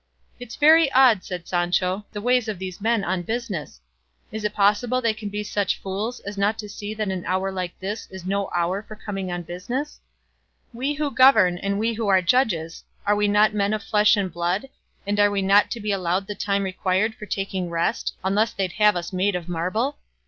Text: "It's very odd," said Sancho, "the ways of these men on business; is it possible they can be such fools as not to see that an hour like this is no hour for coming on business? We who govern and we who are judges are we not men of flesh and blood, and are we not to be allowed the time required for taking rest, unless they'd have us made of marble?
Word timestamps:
"It's 0.39 0.55
very 0.55 0.91
odd," 0.93 1.23
said 1.23 1.47
Sancho, 1.47 2.07
"the 2.11 2.21
ways 2.23 2.47
of 2.47 2.57
these 2.57 2.81
men 2.81 3.03
on 3.03 3.21
business; 3.21 3.79
is 4.31 4.43
it 4.43 4.55
possible 4.55 4.99
they 4.99 5.13
can 5.13 5.29
be 5.29 5.43
such 5.43 5.77
fools 5.77 6.19
as 6.21 6.39
not 6.39 6.57
to 6.57 6.67
see 6.67 6.95
that 6.95 7.09
an 7.09 7.23
hour 7.27 7.51
like 7.51 7.79
this 7.79 8.07
is 8.09 8.25
no 8.25 8.49
hour 8.49 8.81
for 8.81 8.95
coming 8.95 9.31
on 9.31 9.43
business? 9.43 9.99
We 10.73 10.95
who 10.95 11.11
govern 11.11 11.59
and 11.59 11.77
we 11.77 11.93
who 11.93 12.07
are 12.07 12.23
judges 12.23 12.83
are 13.05 13.15
we 13.15 13.27
not 13.27 13.53
men 13.53 13.73
of 13.75 13.83
flesh 13.83 14.17
and 14.17 14.33
blood, 14.33 14.67
and 15.05 15.19
are 15.19 15.29
we 15.29 15.43
not 15.43 15.69
to 15.69 15.79
be 15.79 15.91
allowed 15.91 16.25
the 16.25 16.33
time 16.33 16.63
required 16.63 17.13
for 17.13 17.27
taking 17.27 17.69
rest, 17.69 18.15
unless 18.23 18.53
they'd 18.53 18.71
have 18.71 18.95
us 18.95 19.13
made 19.13 19.35
of 19.35 19.47
marble? 19.47 19.99